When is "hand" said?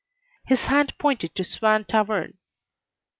0.61-0.97